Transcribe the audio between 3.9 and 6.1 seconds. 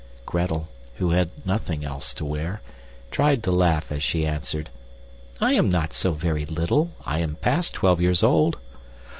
as she answered, "I am not